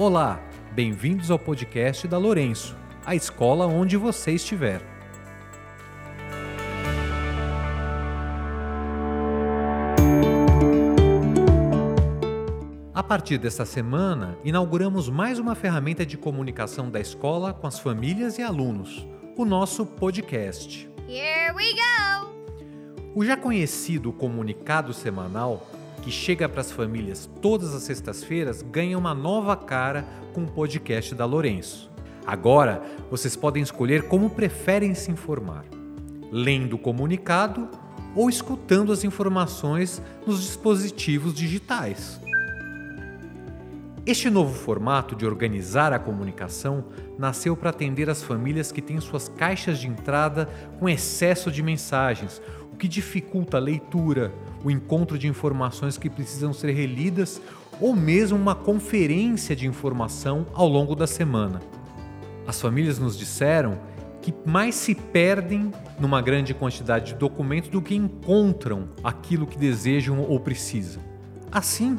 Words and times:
Olá, 0.00 0.40
bem-vindos 0.72 1.30
ao 1.30 1.38
podcast 1.38 2.08
da 2.08 2.16
Lourenço, 2.16 2.74
a 3.04 3.14
escola 3.14 3.66
onde 3.66 3.98
você 3.98 4.32
estiver. 4.32 4.80
A 12.94 13.02
partir 13.02 13.36
desta 13.36 13.66
semana, 13.66 14.38
inauguramos 14.42 15.10
mais 15.10 15.38
uma 15.38 15.54
ferramenta 15.54 16.06
de 16.06 16.16
comunicação 16.16 16.90
da 16.90 16.98
escola 16.98 17.52
com 17.52 17.66
as 17.66 17.78
famílias 17.78 18.38
e 18.38 18.42
alunos, 18.42 19.06
o 19.36 19.44
nosso 19.44 19.84
podcast. 19.84 20.88
Here 21.06 21.54
we 21.54 21.74
go! 21.74 22.30
O 23.14 23.22
já 23.22 23.36
conhecido 23.36 24.14
comunicado 24.14 24.94
semanal, 24.94 25.66
que 26.02 26.10
chega 26.10 26.48
para 26.48 26.60
as 26.60 26.72
famílias 26.72 27.28
todas 27.40 27.74
as 27.74 27.82
sextas-feiras, 27.82 28.62
ganha 28.62 28.98
uma 28.98 29.14
nova 29.14 29.56
cara 29.56 30.04
com 30.32 30.44
o 30.44 30.50
podcast 30.50 31.14
da 31.14 31.24
Lourenço. 31.24 31.90
Agora, 32.26 32.82
vocês 33.10 33.36
podem 33.36 33.62
escolher 33.62 34.08
como 34.08 34.30
preferem 34.30 34.94
se 34.94 35.10
informar: 35.10 35.64
lendo 36.30 36.76
o 36.76 36.78
comunicado 36.78 37.68
ou 38.14 38.28
escutando 38.28 38.92
as 38.92 39.04
informações 39.04 40.02
nos 40.26 40.42
dispositivos 40.42 41.34
digitais. 41.34 42.20
Este 44.06 44.30
novo 44.30 44.54
formato 44.54 45.14
de 45.14 45.26
organizar 45.26 45.92
a 45.92 45.98
comunicação 45.98 46.86
nasceu 47.18 47.54
para 47.54 47.70
atender 47.70 48.08
as 48.08 48.22
famílias 48.22 48.72
que 48.72 48.80
têm 48.80 48.98
suas 48.98 49.28
caixas 49.28 49.78
de 49.78 49.86
entrada 49.86 50.48
com 50.78 50.88
excesso 50.88 51.50
de 51.50 51.62
mensagens, 51.62 52.40
que 52.80 52.88
dificulta 52.88 53.58
a 53.58 53.60
leitura, 53.60 54.32
o 54.64 54.70
encontro 54.70 55.18
de 55.18 55.28
informações 55.28 55.98
que 55.98 56.08
precisam 56.08 56.52
ser 56.52 56.72
relidas 56.72 57.40
ou 57.78 57.94
mesmo 57.94 58.38
uma 58.38 58.54
conferência 58.54 59.54
de 59.54 59.66
informação 59.66 60.46
ao 60.54 60.66
longo 60.66 60.96
da 60.96 61.06
semana. 61.06 61.60
As 62.46 62.58
famílias 62.58 62.98
nos 62.98 63.18
disseram 63.18 63.78
que 64.22 64.34
mais 64.46 64.74
se 64.74 64.94
perdem 64.94 65.72
numa 65.98 66.22
grande 66.22 66.54
quantidade 66.54 67.12
de 67.12 67.18
documentos 67.18 67.70
do 67.70 67.82
que 67.82 67.94
encontram 67.94 68.88
aquilo 69.04 69.46
que 69.46 69.58
desejam 69.58 70.20
ou 70.20 70.40
precisam. 70.40 71.02
Assim, 71.52 71.98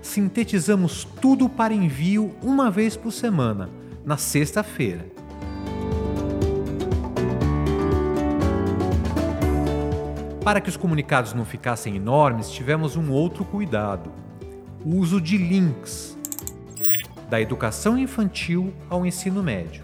sintetizamos 0.00 1.04
tudo 1.20 1.48
para 1.48 1.74
envio 1.74 2.34
uma 2.42 2.70
vez 2.70 2.96
por 2.96 3.12
semana, 3.12 3.68
na 4.04 4.16
sexta-feira. 4.16 5.06
Para 10.44 10.60
que 10.60 10.68
os 10.68 10.76
comunicados 10.76 11.32
não 11.32 11.46
ficassem 11.46 11.96
enormes, 11.96 12.50
tivemos 12.50 12.96
um 12.96 13.10
outro 13.10 13.46
cuidado: 13.46 14.12
o 14.84 14.96
uso 14.96 15.18
de 15.18 15.38
links 15.38 16.18
da 17.30 17.40
educação 17.40 17.96
infantil 17.96 18.74
ao 18.90 19.06
ensino 19.06 19.42
médio. 19.42 19.82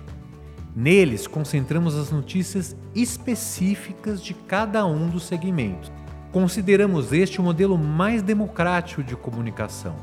Neles, 0.76 1.26
concentramos 1.26 1.96
as 1.96 2.10
notícias 2.10 2.76
específicas 2.94 4.22
de 4.22 4.34
cada 4.34 4.84
um 4.84 5.08
dos 5.08 5.22
segmentos. 5.24 5.90
Consideramos 6.30 7.10
este 7.10 7.40
o 7.40 7.42
modelo 7.42 7.78
mais 7.78 8.22
democrático 8.22 9.02
de 9.02 9.16
comunicação. 9.16 9.96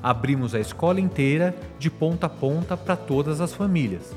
Abrimos 0.00 0.54
a 0.54 0.60
escola 0.60 1.00
inteira, 1.00 1.56
de 1.76 1.90
ponta 1.90 2.26
a 2.26 2.30
ponta, 2.30 2.76
para 2.76 2.94
todas 2.94 3.40
as 3.40 3.52
famílias, 3.52 4.14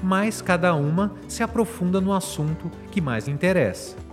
mas 0.00 0.40
cada 0.40 0.74
uma 0.74 1.12
se 1.26 1.42
aprofunda 1.42 2.00
no 2.00 2.12
assunto 2.12 2.70
que 2.92 3.00
mais 3.00 3.26
interessa. 3.26 4.09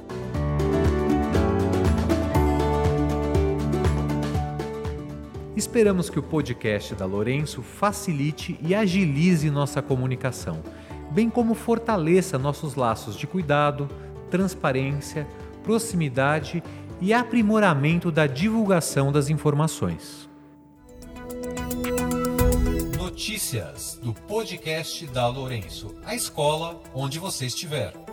Esperamos 5.58 6.08
que 6.08 6.20
o 6.20 6.24
podcast 6.24 6.94
da 6.94 7.08
Lourenço 7.08 7.64
facilite 7.64 8.60
e 8.62 8.76
agilize 8.76 9.50
nossa 9.50 9.82
comunicação, 9.82 10.62
bem 11.10 11.32
como 11.32 11.56
fortaleça 11.56 12.38
nossos 12.38 12.76
laços 12.76 13.16
de 13.16 13.26
cuidado, 13.26 13.90
transparência, 14.30 15.28
proximidade 15.64 16.62
e 17.02 17.12
aprimoramento 17.12 18.12
da 18.12 18.28
divulgação 18.28 19.12
das 19.12 19.32
informações. 19.32 20.30
Notícias 22.96 24.00
do 24.00 24.14
podcast 24.14 25.08
da 25.08 25.28
Lourenço, 25.28 25.96
a 26.06 26.14
escola 26.14 26.80
onde 26.94 27.18
você 27.18 27.48
estiver. 27.48 28.07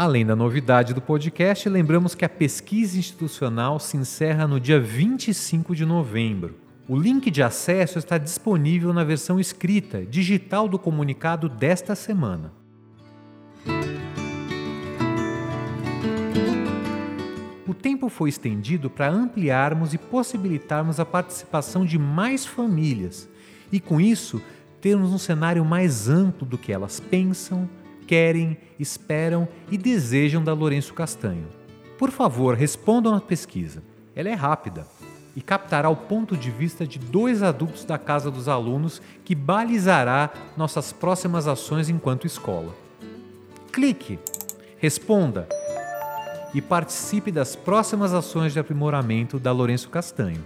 Além 0.00 0.24
da 0.24 0.34
novidade 0.34 0.94
do 0.94 1.02
podcast, 1.02 1.68
lembramos 1.68 2.14
que 2.14 2.24
a 2.24 2.28
pesquisa 2.30 2.98
institucional 2.98 3.78
se 3.78 3.98
encerra 3.98 4.46
no 4.46 4.58
dia 4.58 4.80
25 4.80 5.76
de 5.76 5.84
novembro. 5.84 6.56
O 6.88 6.96
link 6.96 7.30
de 7.30 7.42
acesso 7.42 7.98
está 7.98 8.16
disponível 8.16 8.94
na 8.94 9.04
versão 9.04 9.38
escrita, 9.38 10.06
digital 10.06 10.66
do 10.70 10.78
comunicado 10.78 11.50
desta 11.50 11.94
semana. 11.94 12.50
O 17.68 17.74
tempo 17.74 18.08
foi 18.08 18.30
estendido 18.30 18.88
para 18.88 19.10
ampliarmos 19.10 19.92
e 19.92 19.98
possibilitarmos 19.98 20.98
a 20.98 21.04
participação 21.04 21.84
de 21.84 21.98
mais 21.98 22.46
famílias 22.46 23.28
e, 23.70 23.78
com 23.78 24.00
isso, 24.00 24.40
termos 24.80 25.12
um 25.12 25.18
cenário 25.18 25.62
mais 25.62 26.08
amplo 26.08 26.46
do 26.46 26.56
que 26.56 26.72
elas 26.72 27.00
pensam, 27.00 27.68
querem, 28.10 28.56
esperam 28.76 29.46
e 29.70 29.78
desejam 29.78 30.42
da 30.42 30.52
Lourenço 30.52 30.92
Castanho. 30.92 31.46
Por 31.96 32.10
favor, 32.10 32.56
respondam 32.56 33.14
à 33.14 33.20
pesquisa. 33.20 33.84
Ela 34.16 34.30
é 34.30 34.34
rápida 34.34 34.84
e 35.36 35.40
captará 35.40 35.88
o 35.88 35.94
ponto 35.94 36.36
de 36.36 36.50
vista 36.50 36.84
de 36.84 36.98
dois 36.98 37.40
adultos 37.40 37.84
da 37.84 37.96
casa 37.96 38.28
dos 38.28 38.48
alunos 38.48 39.00
que 39.24 39.32
balizará 39.32 40.28
nossas 40.56 40.92
próximas 40.92 41.46
ações 41.46 41.88
enquanto 41.88 42.26
escola. 42.26 42.74
Clique, 43.70 44.18
responda 44.78 45.48
e 46.52 46.60
participe 46.60 47.30
das 47.30 47.54
próximas 47.54 48.12
ações 48.12 48.52
de 48.52 48.58
aprimoramento 48.58 49.38
da 49.38 49.52
Lourenço 49.52 49.88
Castanho. 49.88 50.44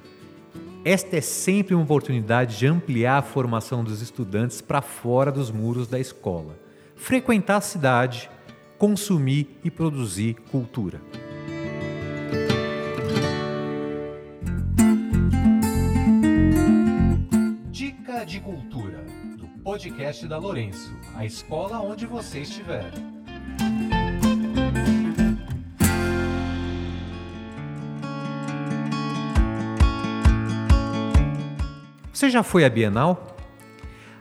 Esta 0.85 1.17
é 1.17 1.23
sempre 1.23 1.75
uma 1.75 1.85
oportunidade 1.85 2.59
de 2.59 2.67
ampliar 2.67 3.17
a 3.17 3.23
formação 3.23 3.83
dos 3.83 4.03
estudantes 4.03 4.61
para 4.61 4.83
fora 4.83 5.33
dos 5.33 5.51
muros 5.51 5.89
da 5.89 5.99
escola, 5.99 6.63
frequentar 6.97 7.57
a 7.57 7.61
cidade, 7.61 8.31
consumir 8.79 9.59
e 9.65 9.71
produzir 9.71 10.35
cultura. 10.51 11.01
de 18.25 18.41
Cultura, 18.41 19.05
do 19.37 19.47
podcast 19.63 20.27
da 20.27 20.39
Lourenço, 20.39 20.97
a 21.15 21.27
escola 21.27 21.79
onde 21.81 22.07
você 22.07 22.41
estiver. 22.41 22.91
Você 32.11 32.31
já 32.31 32.43
foi 32.43 32.65
à 32.65 32.71
Bienal? 32.71 33.34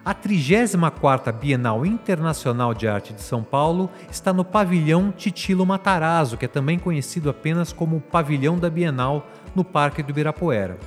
A 0.06 0.14
34ª 0.14 1.31
Bienal 1.31 1.86
Internacional 1.86 2.74
de 2.74 2.90
Arte 2.90 3.14
de 3.14 3.22
São 3.22 3.41
Paulo 3.41 3.90
está 4.12 4.34
no 4.34 4.44
pavilhão 4.44 5.14
Titilo 5.16 5.66
Matarazzo, 5.66 6.36
que 6.36 6.44
é 6.44 6.47
também 6.50 6.78
conhecido 6.78 7.30
apenas 7.30 7.72
como 7.72 8.02
Pavilhão 8.02 8.59
da 8.59 8.69
Bienal, 8.69 9.25
no 9.56 9.64
Parque 9.64 10.03
do 10.03 10.09
Ibirapuera. 10.09 10.78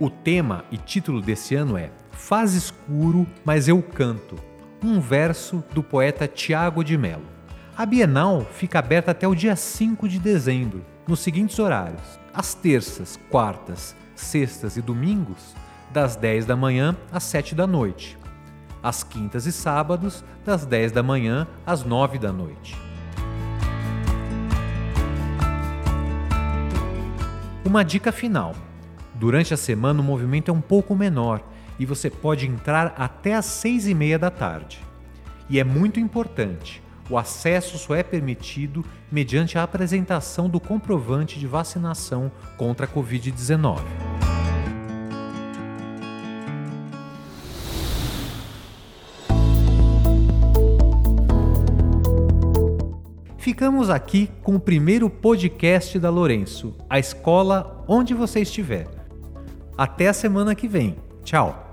O 0.00 0.10
tema 0.10 0.64
e 0.68 0.76
título 0.76 1.22
desse 1.22 1.54
ano 1.54 1.78
é 1.78 1.92
Faz 2.10 2.54
escuro, 2.54 3.24
mas 3.44 3.68
eu 3.68 3.80
canto, 3.80 4.34
um 4.82 4.98
verso 4.98 5.62
do 5.72 5.80
poeta 5.80 6.26
Tiago 6.26 6.82
de 6.82 6.98
Melo. 6.98 7.22
A 7.76 7.86
Bienal 7.86 8.44
fica 8.50 8.80
aberta 8.80 9.12
até 9.12 9.28
o 9.28 9.34
dia 9.36 9.54
5 9.54 10.08
de 10.08 10.18
dezembro, 10.18 10.84
nos 11.06 11.20
seguintes 11.20 11.60
horários: 11.60 12.18
às 12.34 12.52
terças, 12.52 13.16
quartas, 13.30 13.94
sextas 14.16 14.76
e 14.76 14.82
domingos, 14.82 15.54
das 15.92 16.16
10 16.16 16.46
da 16.46 16.56
manhã 16.56 16.96
às 17.12 17.22
7 17.22 17.54
da 17.54 17.64
noite. 17.64 18.18
Às 18.86 19.02
quintas 19.02 19.46
e 19.46 19.52
sábados, 19.52 20.22
das 20.44 20.64
10 20.64 20.92
da 20.92 21.02
manhã 21.02 21.44
às 21.66 21.82
9 21.82 22.20
da 22.20 22.32
noite. 22.32 22.76
Uma 27.64 27.84
dica 27.84 28.12
final: 28.12 28.54
durante 29.12 29.52
a 29.52 29.56
semana 29.56 30.00
o 30.00 30.04
movimento 30.04 30.52
é 30.52 30.54
um 30.54 30.60
pouco 30.60 30.94
menor 30.94 31.42
e 31.80 31.84
você 31.84 32.08
pode 32.08 32.46
entrar 32.46 32.94
até 32.96 33.34
às 33.34 33.46
seis 33.46 33.88
e 33.88 33.94
meia 33.94 34.20
da 34.20 34.30
tarde. 34.30 34.80
E 35.50 35.58
é 35.58 35.64
muito 35.64 35.98
importante, 35.98 36.80
o 37.10 37.18
acesso 37.18 37.78
só 37.78 37.96
é 37.96 38.04
permitido 38.04 38.84
mediante 39.10 39.58
a 39.58 39.64
apresentação 39.64 40.48
do 40.48 40.60
comprovante 40.60 41.40
de 41.40 41.46
vacinação 41.48 42.30
contra 42.56 42.86
a 42.86 42.88
Covid-19. 42.88 44.15
Ficamos 53.56 53.88
aqui 53.88 54.28
com 54.42 54.56
o 54.56 54.60
primeiro 54.60 55.08
podcast 55.08 55.98
da 55.98 56.10
Lourenço, 56.10 56.76
a 56.90 56.98
escola 56.98 57.82
onde 57.88 58.12
você 58.12 58.40
estiver. 58.40 58.86
Até 59.78 60.08
a 60.08 60.12
semana 60.12 60.54
que 60.54 60.68
vem. 60.68 60.96
Tchau! 61.24 61.65